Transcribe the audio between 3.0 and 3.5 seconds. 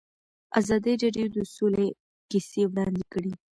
کړي.